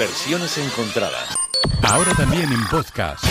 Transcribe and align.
Versiones 0.00 0.56
encontradas. 0.56 1.36
Ahora 1.82 2.14
también 2.14 2.50
en 2.50 2.66
podcast. 2.70 3.22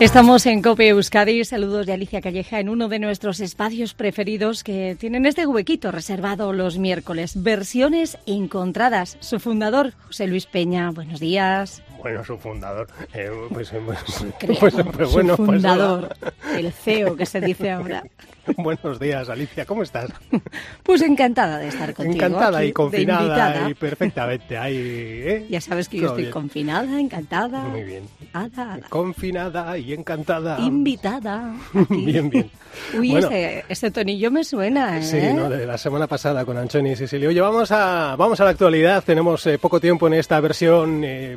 Estamos 0.00 0.46
en 0.46 0.62
Cope 0.62 0.88
Euskadi. 0.88 1.44
Saludos 1.44 1.84
de 1.84 1.92
Alicia 1.92 2.22
Calleja 2.22 2.58
en 2.58 2.70
uno 2.70 2.88
de 2.88 2.98
nuestros 2.98 3.40
espacios 3.40 3.92
preferidos 3.92 4.64
que 4.64 4.96
tienen 4.98 5.26
este 5.26 5.46
huequito 5.46 5.92
reservado 5.92 6.54
los 6.54 6.78
miércoles. 6.78 7.42
Versiones 7.42 8.16
encontradas. 8.24 9.18
Su 9.20 9.40
fundador, 9.40 9.92
José 10.06 10.26
Luis 10.26 10.46
Peña. 10.46 10.90
Buenos 10.90 11.20
días. 11.20 11.82
Bueno, 12.06 12.22
su 12.22 12.38
fundador. 12.38 12.86
Eh, 13.14 13.32
pues, 13.52 13.72
pues, 13.84 13.98
Creo, 14.38 14.56
pues, 14.60 14.74
pues, 14.74 15.08
su 15.08 15.14
bueno, 15.14 15.36
pues, 15.36 15.46
fundador, 15.48 16.16
el 16.54 16.72
CEO 16.72 17.16
que 17.16 17.26
se 17.26 17.40
dice 17.40 17.72
ahora. 17.72 18.04
Buenos 18.56 19.00
días, 19.00 19.28
Alicia, 19.28 19.64
¿cómo 19.64 19.82
estás? 19.82 20.08
Pues 20.84 21.02
encantada 21.02 21.58
de 21.58 21.66
estar 21.66 21.92
contigo. 21.94 22.14
Encantada 22.14 22.58
aquí, 22.58 22.68
y 22.68 22.72
confinada 22.72 23.68
y 23.68 23.74
perfectamente. 23.74 24.56
Ahí, 24.56 24.76
¿eh? 24.76 25.46
Ya 25.50 25.60
sabes 25.60 25.88
que 25.88 25.96
yo 25.96 26.02
Todo 26.04 26.10
estoy 26.12 26.22
bien. 26.24 26.32
confinada, 26.32 27.00
encantada. 27.00 27.64
Muy 27.64 27.82
bien. 27.82 28.04
Ada, 28.32 28.74
ada. 28.74 28.88
Confinada 28.88 29.76
y 29.76 29.92
encantada. 29.92 30.60
Invitada. 30.60 31.56
aquí. 31.74 32.04
Bien, 32.04 32.30
bien. 32.30 32.48
Uy, 32.96 33.10
Bueno. 33.10 33.26
ese, 33.26 33.64
ese 33.68 33.90
tonillo 33.90 34.30
me 34.30 34.44
suena, 34.44 34.98
¿eh? 34.98 35.02
Sí, 35.02 35.18
¿no? 35.34 35.50
de 35.50 35.66
la 35.66 35.76
semana 35.76 36.06
pasada 36.06 36.44
con 36.44 36.56
Anchoni 36.56 36.92
y 36.92 36.96
Sicilio. 36.96 37.30
Oye, 37.30 37.40
vamos 37.40 37.72
a, 37.72 38.14
vamos 38.16 38.38
a 38.40 38.44
la 38.44 38.50
actualidad. 38.50 39.02
Tenemos 39.02 39.44
eh, 39.48 39.58
poco 39.58 39.80
tiempo 39.80 40.06
en 40.06 40.14
esta 40.14 40.38
versión 40.40 41.02
eh, 41.04 41.36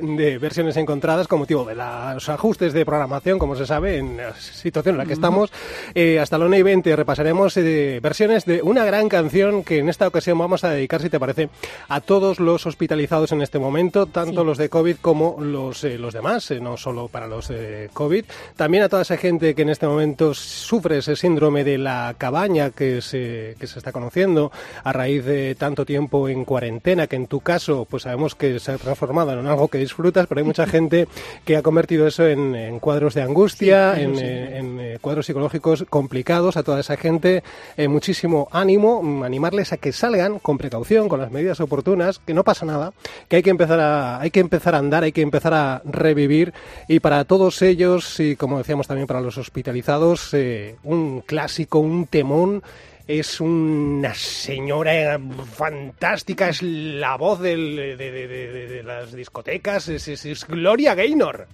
de 0.00 0.38
versiones 0.38 0.76
encontradas 0.76 1.28
con 1.28 1.38
motivo 1.40 1.64
de 1.64 1.74
los 1.74 2.28
ajustes 2.28 2.72
de 2.72 2.84
programación, 2.84 3.38
como 3.38 3.56
se 3.56 3.66
sabe, 3.66 3.98
en 3.98 4.16
la 4.16 4.34
situación 4.34 4.94
en 4.94 4.98
la 4.98 5.06
que 5.06 5.12
estamos. 5.12 5.52
Eh, 5.94 6.18
hasta 6.18 6.38
la 6.38 6.46
1 6.46 6.56
y 6.56 6.62
20 6.62 6.96
repasaremos 6.96 7.56
eh, 7.56 8.00
versiones 8.02 8.44
de 8.44 8.62
una 8.62 8.84
gran 8.84 9.08
canción 9.08 9.64
que 9.64 9.78
en 9.78 9.88
esta 9.88 10.06
ocasión 10.06 10.38
vamos 10.38 10.64
a 10.64 10.70
dedicar, 10.70 11.02
si 11.02 11.10
te 11.10 11.18
parece, 11.20 11.48
a 11.88 12.00
todos 12.00 12.40
los 12.40 12.66
hospitalizados 12.66 13.32
en 13.32 13.42
este 13.42 13.58
momento, 13.58 14.06
tanto 14.06 14.40
Sí. 14.40 14.46
los 14.46 14.58
de 14.58 14.68
COVID 14.68 14.96
como 15.00 15.36
los, 15.40 15.84
eh, 15.84 15.98
los 15.98 16.14
demás, 16.14 16.50
eh, 16.50 16.60
no 16.60 16.76
solo 16.76 17.08
para 17.08 17.26
los 17.26 17.48
de 17.48 17.90
COVID. 17.92 18.24
También 18.56 18.84
a 18.84 18.88
toda 18.88 19.02
esa 19.02 19.16
gente 19.16 19.54
que 19.54 19.62
en 19.62 19.70
este 19.70 19.86
momento 19.86 20.34
sufre 20.34 20.98
ese 20.98 21.16
síndrome 21.16 21.64
de 21.64 21.78
la 21.78 22.14
cabaña 22.18 22.70
que 22.70 23.00
se, 23.00 23.56
que 23.58 23.66
se 23.66 23.78
está 23.78 23.92
conociendo 23.92 24.52
a 24.84 24.92
raíz 24.92 25.24
de 25.24 25.54
tanto 25.54 25.84
tiempo 25.84 26.28
en 26.28 26.44
cuarentena, 26.44 27.06
que 27.06 27.16
en 27.16 27.26
tu 27.26 27.40
caso, 27.40 27.86
pues 27.88 28.04
sabemos 28.04 28.34
que 28.34 28.58
se 28.58 28.72
ha 28.72 28.78
transformado 28.78 29.32
en 29.32 29.46
algo 29.46 29.68
que 29.68 29.78
disfrutas, 29.88 30.26
pero 30.26 30.40
hay 30.40 30.44
mucha 30.46 30.66
gente 30.76 31.08
que 31.44 31.56
ha 31.56 31.62
convertido 31.62 32.06
eso 32.06 32.26
en, 32.26 32.54
en 32.54 32.78
cuadros 32.78 33.14
de 33.14 33.22
angustia, 33.22 33.94
Sí, 33.94 34.02
en, 34.02 34.16
sí. 34.16 34.22
eh, 34.24 34.58
en, 34.58 34.80
eh, 34.80 34.98
cuadros 35.00 35.26
psicológicos 35.26 35.84
complicados 35.88 36.56
a 36.56 36.62
toda 36.62 36.80
esa 36.80 36.96
gente. 36.96 37.42
Eh, 37.76 37.88
muchísimo 37.88 38.48
ánimo, 38.52 39.02
mm, 39.02 39.22
animarles 39.22 39.72
a 39.72 39.76
que 39.78 39.92
salgan 39.92 40.38
con 40.38 40.58
precaución, 40.58 41.08
con 41.08 41.20
las 41.20 41.30
medidas 41.32 41.60
oportunas, 41.60 42.18
que 42.18 42.34
no 42.34 42.44
pasa 42.44 42.66
nada, 42.66 42.92
que 43.28 43.36
hay 43.36 43.42
que 43.42 43.50
empezar 43.50 43.80
a, 43.80 44.20
hay 44.20 44.30
que 44.30 44.40
empezar 44.40 44.74
a 44.74 44.78
andar, 44.78 45.02
hay 45.04 45.12
que 45.12 45.22
empezar 45.22 45.54
a 45.54 45.82
revivir. 45.84 46.52
Y 46.86 47.00
para 47.00 47.24
todos 47.24 47.62
ellos, 47.62 48.20
y 48.20 48.36
como 48.36 48.58
decíamos 48.58 48.86
también 48.86 49.06
para 49.06 49.20
los 49.20 49.38
hospitalizados, 49.38 50.34
eh, 50.34 50.76
un 50.84 51.22
clásico, 51.22 51.78
un 51.78 52.06
temón. 52.06 52.62
Es 53.08 53.40
una 53.40 54.12
señora 54.14 55.18
fantástica, 55.56 56.50
es 56.50 56.62
la 56.62 57.16
voz 57.16 57.40
del- 57.40 57.74
de, 57.74 57.96
de- 57.96 58.28
de- 58.28 58.68
de- 58.68 58.82
las 58.82 59.12
discotecas, 59.14 59.88
es, 59.88 60.08
es- 60.08 60.26
es 60.26 60.44
Gloria 60.46 60.94
Gaynor. 60.94 61.48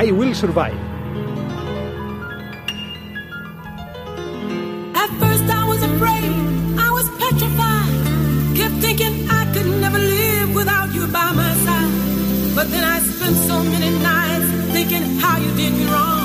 I 0.00 0.12
will 0.12 0.32
survive. 0.36 0.78
At 4.94 5.10
first 5.18 5.44
I 5.50 5.64
was 5.68 5.82
afraid, 5.82 6.30
I 6.78 6.90
was 6.92 7.08
petrified. 7.18 8.56
Kept 8.56 8.74
thinking 8.80 9.28
I 9.28 9.44
could 9.52 9.66
never 9.80 9.98
live 9.98 10.54
without 10.54 10.94
you 10.94 11.06
by 11.08 11.32
my 11.34 11.52
side. 11.66 12.54
But 12.54 12.70
then 12.70 12.84
I 12.84 13.00
spent 13.00 13.36
so 13.48 13.60
many 13.64 13.90
nights 13.98 14.46
thinking 14.72 15.02
how 15.18 15.36
you 15.38 15.50
did 15.56 15.72
me 15.72 15.84
wrong. 15.86 16.17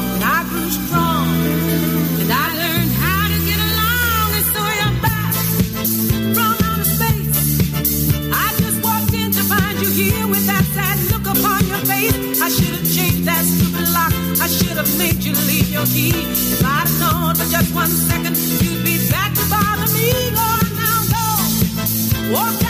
Walk 22.33 22.62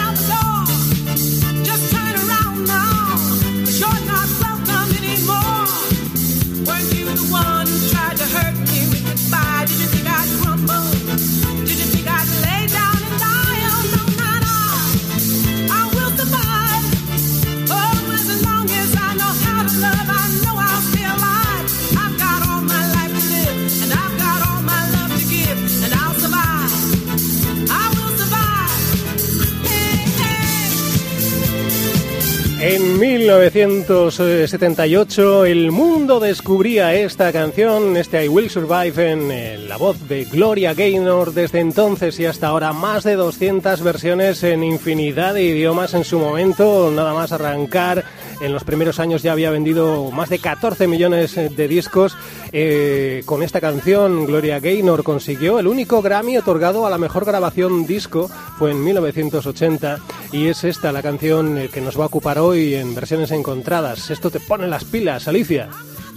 En 32.65 32.97
1978 32.97 35.43
el 35.43 35.71
mundo 35.71 36.21
descubría 36.21 36.95
esta 36.95 37.33
canción, 37.33 37.97
este 37.97 38.23
I 38.23 38.29
Will 38.29 38.49
Survive, 38.49 39.11
en 39.11 39.29
eh, 39.31 39.57
la 39.57 39.75
voz 39.75 40.07
de 40.07 40.23
Gloria 40.23 40.73
Gaynor. 40.73 41.33
Desde 41.33 41.59
entonces 41.59 42.17
y 42.21 42.25
hasta 42.25 42.47
ahora 42.47 42.71
más 42.71 43.03
de 43.03 43.15
200 43.15 43.83
versiones 43.83 44.43
en 44.43 44.63
infinidad 44.63 45.33
de 45.33 45.43
idiomas 45.43 45.93
en 45.93 46.05
su 46.05 46.19
momento. 46.19 46.89
Nada 46.89 47.13
más 47.13 47.33
arrancar, 47.33 48.05
en 48.41 48.53
los 48.53 48.63
primeros 48.63 48.99
años 48.99 49.21
ya 49.23 49.31
había 49.31 49.51
vendido 49.51 50.11
más 50.11 50.29
de 50.29 50.39
14 50.39 50.87
millones 50.87 51.37
eh, 51.37 51.49
de 51.49 51.67
discos. 51.67 52.15
Eh, 52.51 53.23
con 53.25 53.43
esta 53.43 53.61
canción 53.61 54.25
Gloria 54.25 54.59
Gaynor 54.59 55.03
consiguió 55.03 55.59
el 55.59 55.67
único 55.67 56.01
Grammy 56.01 56.37
otorgado 56.37 56.85
a 56.85 56.89
la 56.89 56.97
mejor 56.97 57.25
grabación 57.25 57.85
disco, 57.85 58.29
fue 58.57 58.71
en 58.71 58.83
1980 58.83 59.99
y 60.31 60.47
es 60.47 60.63
esta 60.63 60.91
la 60.91 61.01
canción 61.01 61.57
eh, 61.57 61.69
que 61.69 61.81
nos 61.81 61.99
va 61.99 62.03
a 62.03 62.07
ocupar 62.07 62.39
hoy 62.39 62.75
en 62.75 62.95
versiones 62.95 63.31
encontradas. 63.31 64.09
Esto 64.11 64.29
te 64.29 64.39
pone 64.39 64.67
las 64.67 64.83
pilas, 64.83 65.27
Alicia. 65.27 65.69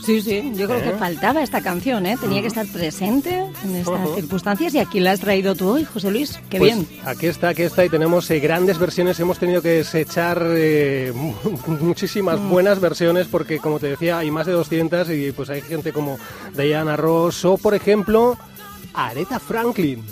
Sí, 0.06 0.22
sí, 0.22 0.52
yo 0.54 0.68
creo 0.68 0.78
¿Eh? 0.78 0.82
que 0.84 0.90
faltaba 0.92 1.42
esta 1.42 1.60
canción, 1.60 2.06
¿eh? 2.06 2.16
Tenía 2.20 2.40
que 2.40 2.46
estar 2.46 2.64
presente 2.68 3.44
en 3.64 3.74
estas 3.74 4.14
circunstancias 4.14 4.72
y 4.74 4.78
aquí 4.78 5.00
la 5.00 5.10
has 5.10 5.18
traído 5.20 5.56
tú 5.56 5.70
hoy, 5.70 5.84
José 5.84 6.12
Luis. 6.12 6.38
Qué 6.48 6.58
Pues 6.58 6.74
bien. 6.76 6.88
Aquí 7.04 7.26
está, 7.26 7.48
aquí 7.48 7.62
está 7.62 7.84
y 7.84 7.88
tenemos 7.88 8.30
eh, 8.30 8.38
grandes 8.38 8.78
versiones. 8.78 9.18
Hemos 9.18 9.40
tenido 9.40 9.62
que 9.62 9.70
desechar 9.70 10.40
eh, 10.54 11.12
mu- 11.12 11.34
muchísimas 11.80 12.38
Mm. 12.38 12.48
buenas 12.50 12.78
versiones 12.78 13.26
porque, 13.26 13.58
como 13.58 13.80
te 13.80 13.88
decía, 13.88 14.18
hay 14.18 14.30
más 14.30 14.46
de 14.46 14.52
200 14.52 15.10
y 15.10 15.32
pues 15.32 15.50
hay 15.50 15.60
gente 15.62 15.92
como 15.92 16.18
Diana 16.56 16.96
Ross 16.96 17.44
o, 17.44 17.58
por 17.58 17.74
ejemplo, 17.74 18.38
Aretha 18.94 19.40
Franklin. 19.40 20.04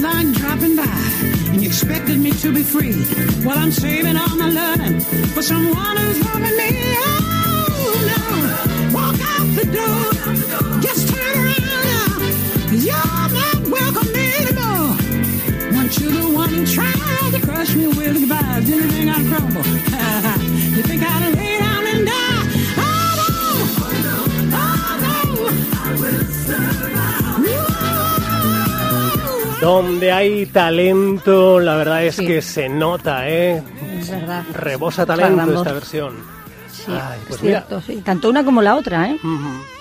Like 0.00 0.32
dropping 0.32 0.76
by. 0.76 0.84
And 1.50 1.62
you 1.62 1.68
expected 1.68 2.18
me 2.18 2.32
to 2.32 2.52
be 2.52 2.62
free. 2.62 2.94
While 3.44 3.58
I'm 3.58 3.72
saving 3.72 4.16
all 4.16 4.36
my 4.36 4.48
loving 4.48 5.00
for 5.34 5.42
someone 5.42 5.96
who's 5.96 6.20
loving 6.24 6.56
me. 6.56 6.70
Oh, 6.96 7.94
no. 8.10 8.94
Walk 8.96 9.18
out 9.34 9.48
the 9.60 9.66
door. 9.76 10.80
Just 10.80 11.08
turn 11.08 11.34
around 11.38 11.84
now. 11.94 12.10
You're 12.86 13.28
not 13.40 13.60
welcome 13.68 14.14
anymore. 14.14 14.96
Want 15.74 15.98
you're 15.98 16.12
the 16.12 16.30
one 16.32 16.64
tried 16.64 17.30
to 17.32 17.40
crush 17.46 17.74
me 17.74 17.88
with 17.88 18.20
goodbye. 18.20 18.62
Didn't 18.64 18.90
think 18.90 19.10
I'd 19.10 19.26
crumble. 19.26 20.26
Donde 29.60 30.10
hay 30.10 30.46
talento, 30.46 31.60
la 31.60 31.76
verdad 31.76 32.04
es 32.04 32.16
Sí. 32.16 32.26
que 32.26 32.40
se 32.40 32.68
nota, 32.68 33.28
¿eh? 33.28 33.62
Es 33.98 34.10
verdad. 34.10 34.44
Rebosa 34.54 35.04
talento 35.04 35.58
esta 35.58 35.72
versión. 35.72 36.14
Sí, 36.72 36.84
Ay, 36.88 37.18
es 37.20 37.26
pues 37.28 37.42
mira. 37.42 37.64
cierto, 37.66 37.80
sí. 37.86 38.00
Tanto 38.04 38.30
una 38.30 38.42
como 38.44 38.62
la 38.62 38.76
otra, 38.76 39.10
¿eh? 39.10 39.18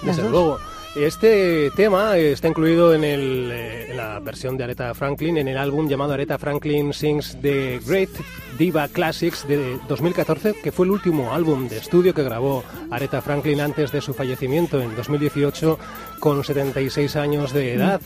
Desde 0.04 0.24
dos. 0.24 0.32
luego. 0.32 0.60
Este 0.96 1.70
tema 1.76 2.18
está 2.18 2.48
incluido 2.48 2.96
en, 2.96 3.04
el, 3.04 3.50
eh, 3.54 3.92
en 3.92 3.98
la 3.98 4.20
versión 4.20 4.58
de 4.58 4.64
Aretha 4.66 4.94
Franklin, 4.96 5.38
en 5.38 5.48
el 5.48 5.58
álbum 5.58 5.88
llamado 5.88 6.14
Aretha 6.14 6.40
Franklin 6.40 6.94
Sings 6.94 7.38
The 7.42 7.80
Great 7.86 8.10
Diva 8.58 8.88
Classics 8.88 9.48
de 9.48 9.78
2014, 9.88 10.56
que 10.56 10.72
fue 10.72 10.88
el 10.88 10.92
último 10.92 11.32
álbum 11.32 11.70
de 11.70 11.78
estudio 11.78 12.14
que 12.14 12.24
grabó 12.24 12.64
Aretha 12.90 13.22
Franklin 13.22 13.62
antes 13.62 13.92
de 13.92 14.02
su 14.02 14.14
fallecimiento 14.16 14.82
en 14.82 14.96
2018 14.96 15.78
con 16.20 16.44
76 16.44 17.16
años 17.16 17.54
de 17.54 17.76
edad. 17.76 18.02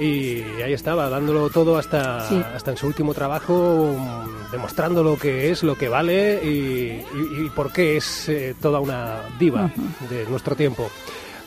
Y 0.00 0.42
ahí 0.62 0.72
estaba, 0.72 1.10
dándolo 1.10 1.50
todo 1.50 1.76
hasta, 1.76 2.26
Sí. 2.26 2.42
hasta 2.54 2.70
en 2.70 2.76
su 2.78 2.86
último 2.86 3.12
trabajo, 3.12 3.94
mm, 3.98 4.50
demostrando 4.50 5.02
lo 5.02 5.18
que 5.18 5.50
es, 5.50 5.62
lo 5.62 5.76
que 5.76 5.88
vale 5.90 6.40
y, 6.42 6.48
y- 6.48 7.44
y 7.46 7.50
por 7.54 7.70
qué 7.70 7.98
es 7.98 8.28
eh, 8.30 8.54
toda 8.60 8.80
una 8.80 9.18
diva 9.38 9.70
de 10.08 10.24
nuestro 10.26 10.56
tiempo. 10.56 10.90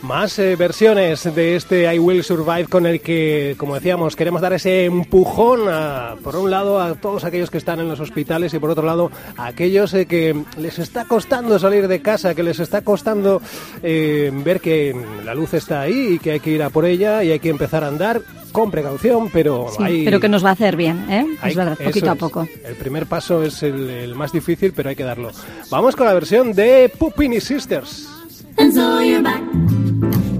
Más 0.04 0.38
eh, 0.38 0.58
versiones 0.58 1.24
de 1.34 1.56
este 1.56 1.94
I 1.94 1.98
Will 1.98 2.26
Survive 2.26 2.66
con 2.66 2.86
el 2.86 3.00
que, 3.00 3.56
como 3.58 3.76
decíamos, 3.76 4.18
queremos 4.18 4.42
dar 4.42 4.52
ese 4.52 4.84
empujón, 4.84 5.62
a, 5.70 6.16
por 6.22 6.36
un 6.36 6.52
lado, 6.52 6.82
a 6.82 6.96
todos 6.96 7.24
aquellos 7.24 7.50
que 7.50 7.58
están 7.58 7.80
en 7.80 7.88
los 7.88 8.02
hospitales 8.02 8.54
y 8.54 8.60
por 8.60 8.70
otro 8.70 8.86
lado, 8.86 9.10
a 9.38 9.46
aquellos 9.48 9.94
eh, 9.94 10.06
que 10.06 10.36
les 10.58 10.78
está 10.78 11.06
costando 11.06 11.58
salir 11.58 11.88
de 11.88 12.02
casa, 12.02 12.36
que 12.36 12.44
les 12.44 12.60
está 12.60 12.82
costando 12.82 13.42
eh, 13.82 14.30
ver 14.44 14.60
que 14.60 14.94
la 15.24 15.34
luz 15.34 15.54
está 15.54 15.80
ahí 15.82 16.16
y 16.16 16.20
que 16.20 16.32
hay 16.32 16.40
que 16.42 16.50
ir 16.52 16.64
a 16.64 16.70
por 16.70 16.84
ella 16.84 17.24
y 17.24 17.32
hay 17.32 17.40
que 17.40 17.50
empezar 17.50 17.86
a 17.86 17.88
andar 17.88 18.22
con 18.52 18.72
precaución, 18.72 19.30
pero 19.32 19.68
Sí, 19.78 19.84
hay... 19.84 20.04
pero 20.06 20.20
que 20.20 20.28
nos 20.28 20.44
va 20.44 20.50
a 20.50 20.54
hacer 20.54 20.76
bien, 20.76 21.10
¿eh? 21.10 21.26
hay- 21.42 21.52
es 21.52 21.56
verdad, 21.56 21.78
poquito 21.82 22.10
a 22.10 22.14
es. 22.14 22.20
poco. 22.20 22.48
El 22.66 22.76
primer 22.76 23.06
paso 23.06 23.42
es 23.42 23.64
el, 23.64 23.90
el 23.90 24.16
más 24.16 24.34
difícil, 24.34 24.74
pero 24.76 24.90
hay 24.90 24.98
que 24.98 25.04
darlo. 25.06 25.32
Vamos 25.70 25.96
con 25.96 26.06
la 26.08 26.14
versión 26.14 26.52
de 26.52 26.92
Pupini 27.00 27.40
Sisters. 27.40 28.10
And 28.58 28.72
so 28.74 29.02
you're 29.02 29.24
back 29.24 29.42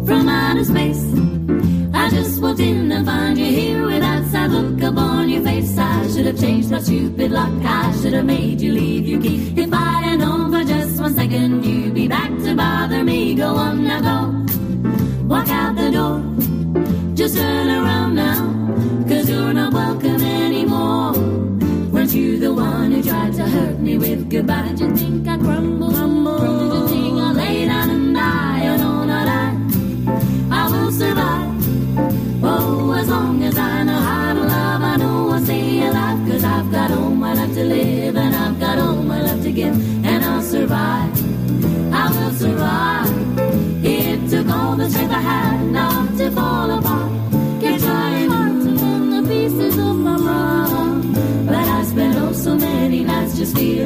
from 0.06 0.28
outer 0.28 0.66
space. 0.66 1.04
I 1.94 2.10
just 2.10 2.42
walked 2.42 2.60
in 2.60 2.92
and 2.92 3.06
find 3.06 3.38
you 3.38 3.46
here 3.46 3.86
with 3.86 4.02
that 4.02 4.26
sad 4.32 4.52
look 4.52 4.82
upon 4.82 5.30
your 5.30 5.44
face. 5.44 5.78
I 5.78 6.08
should 6.08 6.26
have 6.26 6.40
changed 6.40 6.72
my 6.72 6.80
stupid 6.80 7.32
luck. 7.32 7.54
I 7.64 7.94
should 8.02 8.14
have 8.14 8.26
made 8.26 8.60
you 8.62 8.74
leave 8.74 9.08
your 9.08 9.22
key. 9.22 9.54
If 9.56 9.70
I'd 9.72 10.20
known 10.20 10.52
for 10.52 10.64
just 10.64 11.00
one 11.00 11.14
second 11.14 11.64
you'd 11.66 11.94
be 11.94 12.08
back 12.08 12.30
to 12.30 12.56
bother 12.56 13.04
me, 13.04 13.36
go 13.36 13.56
on 13.56 13.84
now, 13.86 14.02
go. 14.02 15.26
Walk 15.28 15.50
out 15.50 15.76
the 15.76 15.92
door. 15.92 16.20
Just 17.16 17.38
turn 17.38 17.68
around 17.70 18.16
now, 18.16 18.42
cause 19.08 19.30
you're 19.30 19.54
not 19.54 19.74
welcome 19.74 20.22
anymore. 20.22 21.14
Weren't 21.94 22.14
you 22.14 22.40
the 22.40 22.54
one 22.54 22.92
who 22.92 23.04
tried 23.04 23.34
to 23.34 23.44
hurt 23.44 23.80
me 23.80 23.98
with 23.98 24.30
goodbye? 24.30 24.74
Did 24.76 24.80
you 24.82 24.96
think 24.96 25.28
I'd 25.28 25.40
crumble? 25.40 25.84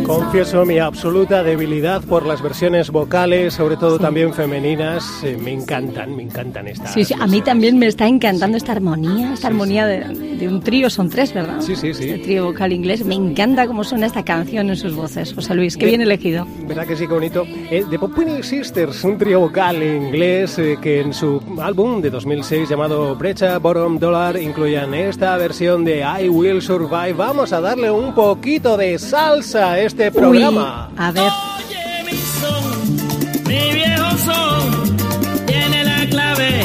Confieso 0.08 0.66
mi 0.66 0.80
absoluta 0.80 1.44
debilidad 1.44 2.02
por 2.02 2.26
las 2.26 2.42
versiones 2.42 2.92
vocales, 2.92 3.56
sobre 3.56 3.76
todo 3.76 4.00
también 4.00 4.34
femeninas. 4.34 5.22
Eh, 5.22 5.38
me 5.38 5.52
encantan, 5.52 6.16
me 6.16 6.24
encantan 6.24 6.68
estas. 6.70 6.94
Sí, 6.94 7.04
sí, 7.04 7.14
a 7.20 7.28
mí 7.28 7.42
también 7.42 7.78
me 7.78 7.88
está 7.88 8.08
encantando 8.08 8.58
esta 8.58 8.72
armonía, 8.72 9.34
esta 9.34 9.48
armonía 9.48 9.86
de, 9.86 10.06
de 10.38 10.48
un 10.48 10.62
trío, 10.62 10.90
son 10.90 11.10
tres, 11.10 11.34
¿verdad? 11.34 11.60
Sí, 11.60 11.76
sí, 11.76 11.94
sí. 11.94 12.10
Este 12.10 12.20
trío 12.20 12.46
vocal 12.46 12.72
inglés, 12.72 13.04
me 13.04 13.16
encanta 13.16 13.68
cómo 13.68 13.84
suena 13.84 14.06
esta 14.06 14.24
canción 14.24 14.70
en 14.70 14.78
sus 14.78 14.96
voces. 14.96 15.34
José 15.34 15.54
Luis, 15.56 15.76
qué 15.76 15.86
bien 15.86 16.00
elegido. 16.00 16.48
¿Verdad 16.68 16.88
que 16.88 16.96
sí, 16.96 17.06
qué 17.06 17.14
bonito? 17.14 17.44
Eh, 17.70 17.84
The 17.90 18.00
Popini 18.00 18.42
Sisters, 18.44 19.04
un 19.04 19.18
trío 19.18 19.42
vocal 19.42 19.84
inglés 19.84 20.58
eh, 20.58 20.78
que 20.82 21.02
en 21.02 21.14
su 21.14 21.42
álbum 21.62 22.02
de 22.02 22.10
2006 22.10 22.70
llamado 22.70 23.14
Brecha 23.16 23.58
Bottom 23.58 24.00
Dollar 24.00 24.42
incluían 24.42 24.94
esta 24.94 25.36
versión 25.36 25.84
de 25.84 26.00
I 26.00 26.30
Will 26.30 26.62
Survive. 26.62 27.14
Vamos 27.14 27.52
a 27.52 27.60
darle 27.60 27.92
un 27.92 28.16
poquito 28.16 28.78
de 28.78 28.98
salsa 29.00 29.72
a 29.72 29.80
este 29.80 29.97
programa. 30.12 30.90
Uy, 30.92 30.96
a 30.98 31.12
ver, 31.12 31.32
Oye, 31.58 32.04
mi 32.06 32.18
son, 32.40 33.44
mi 33.48 33.74
viejo 33.74 34.18
son, 34.26 34.98
tiene 35.46 35.84
la 35.84 36.06
clave 36.08 36.64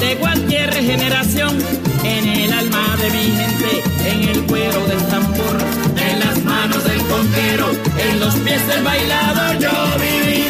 de 0.00 0.16
cualquier 0.16 0.70
regeneración. 0.72 1.58
En 2.04 2.28
el 2.28 2.52
alma 2.52 2.96
de 3.00 3.10
mi 3.10 3.24
gente, 3.24 3.82
en 4.10 4.28
el 4.28 4.42
cuero 4.44 4.86
del 4.86 5.02
tambor, 5.06 5.56
en 5.96 6.20
las 6.20 6.44
manos 6.44 6.84
del 6.84 7.02
conquero, 7.06 7.70
en 7.98 8.20
los 8.20 8.34
pies 8.36 8.66
del 8.68 8.84
bailador, 8.84 9.58
yo 9.58 9.70
viviré. 9.98 10.43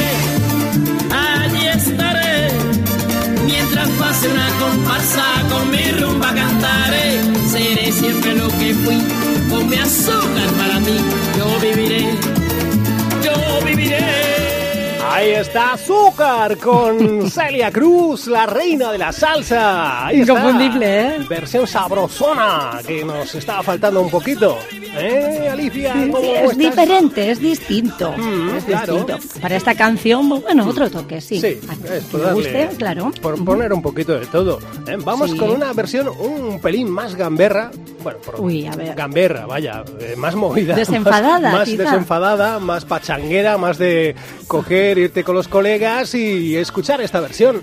Está 15.45 15.73
Azúcar 15.75 16.57
con 16.59 17.31
Celia 17.31 17.71
Cruz, 17.71 18.27
la 18.29 18.47
reina 18.47 18.91
de 18.91 18.99
la 18.99 19.13
salsa. 19.13 20.07
Ahí 20.07 20.21
está. 20.21 20.33
Inconfundible, 20.33 21.01
¿eh? 21.03 21.19
Versión 21.29 21.67
sabrosona 21.67 22.81
que 22.87 23.05
nos 23.05 23.35
estaba 23.35 23.63
faltando 23.63 24.01
un 24.01 24.11
poquito. 24.11 24.59
¿Eh, 24.97 25.49
Alicia? 25.53 25.93
¿Cómo 25.93 26.21
Sí, 26.21 26.27
es 26.31 26.43
estás? 26.43 26.59
diferente, 26.59 27.31
es 27.31 27.41
distinto. 27.41 28.13
Mm, 28.17 28.57
es 28.57 28.65
claro. 28.65 28.95
distinto. 28.95 29.41
Para 29.41 29.57
esta 29.57 29.75
canción, 29.75 30.29
bueno, 30.29 30.67
otro 30.69 30.91
toque, 30.91 31.21
sí. 31.21 31.41
Sí, 31.41 31.59
A 31.69 31.75
quien 31.75 31.93
es 31.95 32.33
guste, 32.35 32.69
claro. 32.79 33.13
Por 33.21 33.45
poner 33.45 33.73
un 33.73 33.83
poquito 33.83 34.19
de 34.19 34.27
todo. 34.27 34.61
¿eh? 34.87 34.97
Vamos 35.05 35.31
Sí. 35.33 35.37
con 35.37 35.51
una 35.51 35.73
versión 35.73 36.09
un 36.09 36.59
pelín 36.61 36.89
más 36.91 37.15
gamberra. 37.17 37.71
Bueno, 38.05 38.19
por 38.21 38.41
Uy, 38.41 38.67
a 38.67 38.77
ver. 38.77 38.95
gamberra, 38.95 39.47
vaya, 39.47 39.83
eh, 39.99 40.15
más 40.17 40.35
movida. 40.37 40.77
Desenfadada, 40.77 41.51
Más, 41.51 41.77
desenfadada, 41.77 42.61
más 42.61 42.85
pachanguera, 42.85 43.57
más 43.59 43.79
de 43.79 44.15
coger, 44.47 44.99
irte 44.99 45.25
con 45.25 45.35
los 45.35 45.49
colegas 45.49 46.15
y 46.15 46.55
escuchar 46.57 47.01
esta 47.01 47.19
versión. 47.21 47.63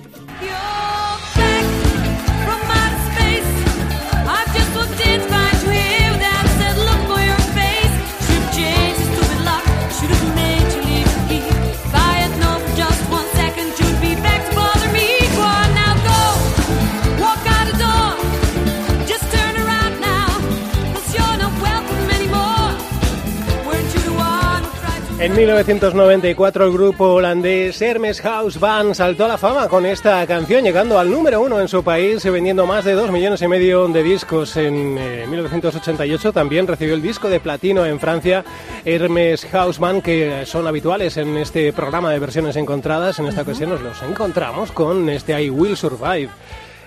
En 25.22 25.36
1994 25.36 26.66
el 26.66 26.74
grupo 26.74 27.14
holandés 27.14 27.80
Hermes 27.80 28.22
House 28.22 28.58
saltó 28.94 29.26
a 29.26 29.28
la 29.28 29.38
fama 29.38 29.68
con 29.68 29.86
esta 29.86 30.26
canción, 30.26 30.64
llegando 30.64 30.98
al 30.98 31.12
número 31.12 31.42
uno 31.42 31.62
en 31.62 31.68
su 31.68 31.84
país, 31.84 32.24
vendiendo 32.24 32.66
más 32.66 32.86
de 32.86 32.94
dos 32.94 33.12
millones 33.12 33.40
y 33.44 33.48
medio 33.48 33.88
de 33.88 34.02
discos. 34.02 34.58
En 34.58 34.98
eh, 34.98 35.28
1988 35.28 36.34
también 36.34 36.66
recibió 36.66 36.96
el 36.96 37.04
disco 37.04 37.30
de 37.30 37.40
platino 37.40 37.86
en 37.86 38.00
Francia 38.00 38.44
Hermes 38.84 39.46
House 39.46 39.78
Band, 39.78 40.02
que 40.02 40.44
son 40.48 40.66
habituales 40.66 41.16
en 41.18 41.38
este 41.38 41.72
programa 41.72 42.10
de 42.10 42.18
versiones 42.18 42.56
encontradas. 42.56 43.20
En 43.20 43.28
esta 43.28 43.44
ocasión 43.44 43.70
nos 43.70 43.82
los 43.82 44.02
encontramos 44.02 44.72
con 44.72 45.08
este 45.08 45.40
I 45.40 45.52
Will 45.52 45.78
Survive. 45.78 46.30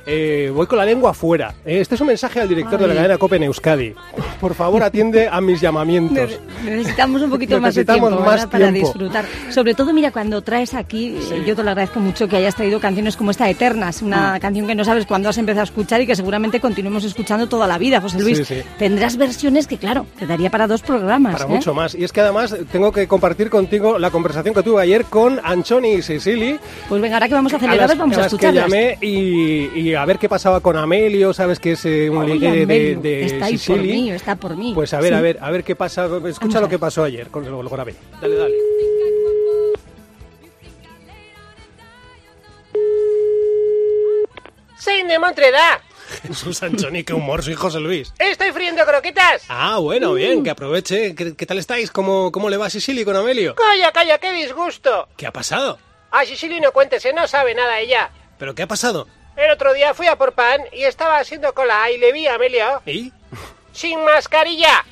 Eh, 0.07 0.51
voy 0.55 0.67
con 0.67 0.79
la 0.79 0.85
lengua 0.85 1.11
afuera. 1.13 1.55
Eh, 1.65 1.81
Este 1.81 1.95
es 1.95 2.01
un 2.01 2.09
mensaje 2.09 2.41
al 2.41 2.49
director 2.49 2.79
de 2.81 2.87
la 2.89 2.95
cadena 2.95 3.19
Copen 3.19 3.43
Euskadi. 3.43 3.95
Por 4.41 4.55
favor, 4.55 4.83
atiende 4.83 5.29
a 5.29 5.41
mis 5.41 5.61
llamamientos. 5.61 6.31
Ne- 6.65 6.77
Necesitamos 6.77 7.23
un 7.23 7.31
poquito 7.31 7.61
más 7.61 7.75
de 7.75 7.85
tiempo 7.85 8.11
para 8.25 8.47
tiempo. 8.49 8.79
disfrutar. 8.81 9.25
Sobre 9.51 9.75
todo, 9.75 9.93
mira, 9.93 10.11
cuando 10.11 10.43
traes 10.43 10.75
aquí, 10.75 11.17
eh, 11.33 11.43
yo 11.47 11.57
te 11.57 11.63
lo 11.63 11.71
agradezco 11.71 12.01
mucho 12.01 12.29
que 12.29 12.37
hayas 12.37 12.55
traído 12.55 12.81
canciones 12.81 13.17
como 13.17 13.31
esta 13.31 13.49
Eternas, 13.49 14.03
Mm. 14.03 14.07
una 14.07 14.39
canción 14.41 14.67
que 14.67 14.75
no 14.75 14.85
sabes 14.85 15.07
cuándo 15.07 15.29
has 15.29 15.39
empezado 15.39 15.63
a 15.63 15.65
escuchar 15.65 16.01
y 16.03 16.07
que 16.07 16.17
seguramente 16.17 16.61
continuemos 16.61 17.05
escuchando 17.05 17.47
toda 17.49 17.67
la 17.67 17.79
vida, 17.79 18.01
José 18.01 18.21
Luis. 18.21 18.39
Sí, 18.39 18.45
sí. 18.45 18.63
Tendrás 18.79 19.17
versiones 19.17 19.67
que, 19.67 19.79
claro, 19.79 20.07
te 20.19 20.27
daría 20.27 20.51
para 20.51 20.67
dos 20.67 20.83
programas. 20.83 21.35
Para 21.35 21.45
¿eh? 21.47 21.49
mucho 21.55 21.73
más. 21.75 21.95
Y 21.95 22.05
es 22.05 22.13
que 22.13 22.21
además 22.21 22.55
tengo 22.71 22.93
que 22.93 23.07
compartir 23.09 23.49
contigo 23.49 23.99
la 23.99 24.11
conversación 24.11 24.55
que 24.55 24.63
tuve 24.63 24.83
ayer 24.83 25.05
con 25.07 25.41
Anchoni 25.43 25.95
y 25.95 26.03
Cecily. 26.03 26.59
Pues 26.89 27.01
venga, 27.01 27.17
ahora 27.17 27.29
que 27.29 27.35
vamos 27.35 27.55
a 27.55 27.59
celebrar, 27.59 27.97
vamos 27.97 28.17
a 28.17 28.21
a 28.21 28.23
las 28.25 28.31
que 28.33 28.37
escucharlas. 28.37 28.65
llamé 28.71 28.99
y, 29.01 29.71
y 29.81 29.94
y 29.95 29.97
a 29.97 30.05
ver 30.05 30.19
qué 30.19 30.29
pasaba 30.29 30.61
con 30.61 30.77
Amelio, 30.77 31.33
sabes 31.33 31.61
que 31.61 31.73
es 31.73 31.85
eh, 31.85 32.11
un 32.11 32.27
ligue 32.29 32.67
de, 32.67 32.97
de 32.97 33.25
está 33.27 33.47
ahí 33.47 33.57
Sicily. 33.59 33.79
por 33.79 33.87
mí, 33.87 34.11
está 34.11 34.37
por 34.37 34.57
mí. 34.57 34.73
Pues 34.75 34.93
a 34.93 34.99
ver, 35.01 35.11
Sí. 35.11 35.15
a 35.15 35.21
ver, 35.21 35.39
a 35.41 35.51
ver 35.53 35.63
qué 35.65 35.77
pasa. 35.77 36.09
Escucha 36.27 36.61
lo 36.61 36.69
que 36.69 36.79
pasó 36.81 37.05
ayer 37.05 37.29
con, 37.29 37.45
con 37.45 37.81
Abel. 37.81 37.95
Dale, 38.21 38.35
dale. 38.37 38.55
Soy 44.79 45.03
de 45.05 45.19
Montredá. 45.19 45.81
Jesús 46.27 46.63
Anchoni, 46.63 47.05
qué 47.05 47.15
humor, 47.15 47.43
soy 47.43 47.55
José 47.55 47.81
Luis. 47.81 48.13
Estoy 48.19 48.53
friendo 48.53 48.85
croquetas. 48.85 49.45
Ah, 49.49 49.79
bueno, 49.79 50.13
bien, 50.15 50.43
que 50.45 50.51
aproveche. 50.51 51.15
¿Qué, 51.15 51.35
qué 51.35 51.47
tal 51.47 51.59
estáis? 51.59 51.91
¿Cómo, 51.91 52.31
¿Cómo 52.31 52.51
le 52.51 52.57
va 52.57 52.67
a 52.67 52.71
Sicily 52.71 53.05
con 53.05 53.17
Amelio? 53.17 53.55
Calla, 53.55 53.93
calla, 53.93 54.19
qué 54.19 54.33
disgusto. 54.33 55.09
¿Qué 55.17 55.27
ha 55.27 55.33
pasado? 55.33 55.79
A 56.11 56.25
Sicily 56.25 56.61
no 56.61 56.73
cuéntese, 56.73 57.13
no 57.13 57.27
sabe 57.27 57.55
nada 57.55 57.81
ella. 57.81 58.11
¿Pero 58.39 58.55
qué 58.55 58.63
ha 58.63 58.67
pasado? 58.69 59.07
El 59.37 59.51
otro 59.51 59.75
día 59.75 59.95
fui 59.95 60.07
a 60.07 60.17
por 60.17 60.33
pan 60.33 60.61
y 60.73 60.85
estaba 60.85 61.19
haciendo 61.19 61.53
cola 61.55 61.91
y 61.91 61.99
le 61.99 62.13
vi 62.13 62.27
a 62.27 62.35
Amelio 62.35 62.83
¿Y? 62.87 63.13
sin 63.73 64.05
mascarilla. 64.05 64.85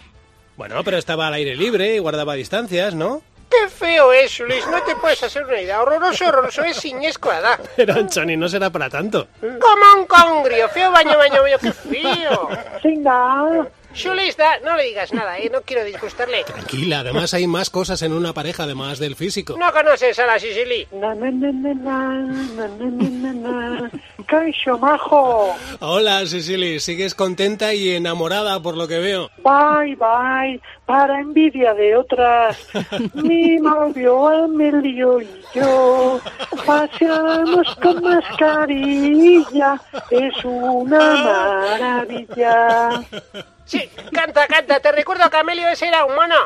Bueno, 0.57 0.83
pero 0.85 0.99
estaba 0.99 1.29
al 1.29 1.35
aire 1.35 1.57
libre 1.57 1.95
y 1.95 1.99
guardaba 1.99 2.35
distancias, 2.35 2.95
¿no? 2.95 3.23
Qué 3.49 3.69
feo 3.69 4.13
es, 4.13 4.41
Luis, 4.41 4.67
no 4.67 4.83
te 4.83 4.97
puedes 4.97 5.23
hacer 5.23 5.45
una 5.45 5.61
idea. 5.61 5.83
Horroroso, 5.83 6.27
horroroso, 6.27 6.65
es 6.65 6.77
siniescuada. 6.79 7.59
Pero 7.77 7.93
Anchoni, 7.95 8.35
no 8.35 8.49
será 8.49 8.71
para 8.71 8.89
tanto. 8.89 9.29
Como 9.41 10.01
un 10.01 10.07
congrio, 10.07 10.71
feo 10.71 10.91
baño, 10.91 11.19
baño, 11.19 11.43
baño, 11.43 11.59
qué 11.61 11.73
feo. 11.73 12.49
Venga, 12.83 13.67
Chulista, 13.93 14.59
no 14.65 14.77
le 14.77 14.85
digas 14.85 15.13
nada, 15.13 15.39
¿eh? 15.39 15.51
No 15.53 15.61
quiero 15.63 15.85
disgustarle. 15.85 16.45
Tranquila, 16.45 17.01
además 17.01 17.35
hay 17.35 17.47
más 17.47 17.71
cosas 17.71 18.01
en 18.03 18.13
una 18.13 18.33
pareja 18.33 18.65
además 18.65 18.99
del 18.99 19.17
físico. 19.17 19.57
No 19.59 19.73
conoces 19.73 20.19
a 20.19 20.27
la 20.27 20.39
Sicily. 20.39 20.87
na 20.93 21.15
na 21.15 21.31
na 21.31 21.53
na 21.53 21.75
na, 21.75 22.23
na 22.57 22.69
na 22.69 22.87
na 22.91 23.33
na 23.33 23.33
na. 23.81 23.91
Caixo 24.27 24.79
majo, 24.79 25.55
Hola, 25.81 26.25
Sicily, 26.27 26.81
sigues 26.81 27.15
contenta 27.15 27.75
y 27.75 27.91
enamorada 27.91 28.61
por 28.61 28.77
lo 28.77 28.89
que 28.89 28.99
veo. 28.99 29.31
bye 29.45 29.95
bye, 29.97 30.61
para 30.87 31.21
envidia 31.21 31.75
de 31.75 31.97
otras. 31.97 32.57
Mi 33.15 33.57
novio 33.57 34.29
Amelio 34.29 35.21
y 35.21 35.29
yo 35.55 36.21
paseamos 36.65 37.75
con 37.83 38.03
mascarilla, 38.03 39.81
es 40.11 40.45
una 40.45 40.99
maravilla. 41.25 43.03
Sí, 43.65 43.89
canta, 44.13 44.47
canta. 44.47 44.81
Te 44.81 44.93
recuerdo 44.93 45.29
que 45.31 45.37
Amelio 45.37 45.69
ese 45.69 45.89
era 45.89 46.05
un 46.05 46.15
mono. 46.15 46.37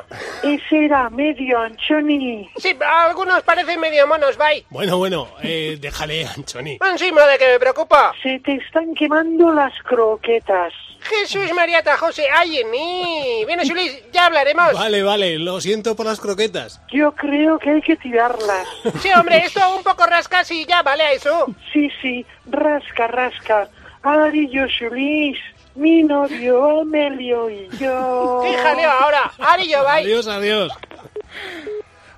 Ese 0.43 0.85
era 0.85 1.11
medio 1.11 1.59
Anchoni. 1.59 2.51
Sí, 2.57 2.77
algunos 2.81 3.43
parecen 3.43 3.81
medio 3.81 4.07
monos, 4.07 4.37
bye. 4.37 4.65
Bueno, 4.71 4.99
bueno, 4.99 5.29
eh, 5.43 5.79
déjale, 5.81 6.27
Anchoni. 6.27 6.79
Encima 6.91 7.27
de 7.27 7.39
que 7.39 7.49
me 7.49 7.59
preocupa. 7.59 8.13
Se 8.23 8.39
te 8.41 8.55
están 8.57 8.95
quemando 8.95 9.53
las 9.53 9.73
croquetas. 9.83 10.73
Jesús 11.01 11.53
María 11.55 11.83
José, 11.99 12.27
ay 12.33 12.59
en 12.59 12.71
mí. 12.71 13.45
Bien, 13.47 13.61
Luis, 13.73 14.03
ya 14.13 14.27
hablaremos. 14.27 14.73
Vale, 14.73 15.03
vale, 15.03 15.39
lo 15.39 15.61
siento 15.61 15.95
por 15.95 16.07
las 16.07 16.21
croquetas. 16.21 16.81
Yo 16.93 17.13
creo 17.13 17.59
que 17.59 17.71
hay 17.71 17.83
que 17.83 17.97
tirarlas. 17.97 18.67
Sí, 19.01 19.11
hombre, 19.17 19.39
esto 19.39 19.61
un 19.77 19.83
poco 19.83 20.07
rascas 20.07 20.51
y 20.51 20.65
ya 20.65 20.83
vale 20.83 21.05
a 21.05 21.13
eso. 21.13 21.47
Sí, 21.73 21.91
sí, 22.03 22.27
rasca, 22.47 23.07
rasca. 23.07 23.69
Ari 24.03 24.49
yo 24.51 24.67
Luis, 24.89 25.39
mi 25.77 26.03
novio 26.03 26.81
Amelio 26.81 27.51
y 27.51 27.69
yo. 27.79 28.41
Qué 28.45 28.57
jaleo 28.57 28.91
ahora. 28.91 29.33
Ari, 29.39 29.69
yo, 29.69 29.83
bye. 29.83 30.03
Adiós, 30.03 30.27
adiós. 30.27 30.73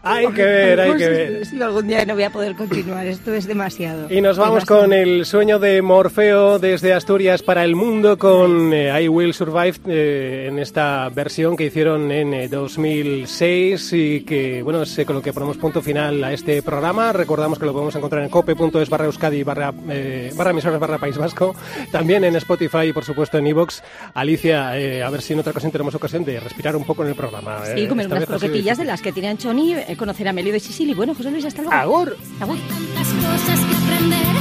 Hay 0.03 0.27
que 0.29 0.43
ver, 0.43 0.81
hay 0.81 0.97
que 0.97 1.09
ver. 1.09 1.47
Si 1.47 1.61
algún 1.61 1.89
día 1.89 2.05
no 2.07 2.15
voy 2.15 2.23
a 2.23 2.31
poder 2.31 2.55
continuar, 2.55 3.07
esto 3.07 3.35
es 3.35 3.47
demasiado. 3.47 4.07
Y 4.13 4.21
nos 4.21 4.37
vamos 4.39 4.65
Demasiado. 4.65 4.83
con 4.83 4.93
el 4.93 5.27
sueño 5.27 5.59
de 5.59 5.83
Morfeo 5.83 6.59
desde 6.59 6.93
Asturias 6.95 7.43
para 7.43 7.65
el 7.65 7.75
mundo 7.75 8.17
con 8.19 8.73
eh, 8.73 9.03
I 9.03 9.09
Will 9.09 9.35
Survive 9.35 9.79
eh, 9.87 10.47
en 10.49 10.59
esta 10.59 11.09
versión 11.11 11.57
que 11.57 11.65
hicieron 11.67 12.11
en 12.11 12.33
eh, 12.35 12.49
2006 12.49 13.93
y 13.93 14.21
que 14.23 14.63
bueno 14.63 14.83
es 14.83 14.99
eh, 14.99 15.05
con 15.05 15.17
lo 15.17 15.23
que 15.23 15.33
ponemos 15.33 15.57
punto 15.57 15.83
final 15.83 16.23
a 16.25 16.33
este 16.33 16.63
programa. 16.63 17.13
Recordamos 17.13 17.59
que 17.59 17.67
lo 17.67 17.73
podemos 17.73 17.95
encontrar 17.97 18.23
en 18.23 18.31
cope.es 18.31 18.89
barra 18.89 19.07
euskadi 19.07 19.43
barra, 19.43 19.73
eh, 19.91 20.33
barra 20.37 20.51
emisoras 20.51 20.81
barra 20.81 20.99
País 20.99 21.17
Vasco, 21.19 21.55
también 21.91 22.25
en 22.25 22.37
Spotify 22.37 22.87
y 22.89 22.93
por 22.93 23.05
supuesto 23.05 23.39
en 23.39 23.47
Evox. 23.47 23.83
Alicia, 24.15 24.79
eh, 24.79 25.03
a 25.03 25.11
ver 25.11 25.23
si 25.23 25.33
en 25.33 25.41
otra 25.41 25.51
ocasión 25.51 25.73
tenemos 25.73 25.95
ocasión 25.95 26.25
de 26.25 26.41
respirar 26.41 26.77
un 26.77 26.85
poco 26.85 27.03
en 27.03 27.11
el 27.11 27.15
programa. 27.15 27.61
Sí, 27.65 27.83
eh. 27.83 27.89
comer 27.89 28.07
unas 28.07 28.27
croquetillas 28.27 28.79
de 28.79 28.85
las 28.85 29.03
que 29.03 29.13
tiene 29.13 29.29
Anchoni, 29.29 29.75
eh, 29.75 29.88
conocer 29.97 30.29
a 30.29 30.33
Melio 30.33 30.53
de 30.53 30.61
Sicily. 30.61 30.95
Bueno, 30.95 31.15
José 31.15 31.31
Luis, 31.31 31.45
hasta 31.45 31.63
luego. 31.63 31.77
Agur. 31.77 32.17
Agur. 32.41 32.59
tantas 32.59 33.09
cosas 33.09 33.61
que 33.61 33.77
aprender 33.77 34.38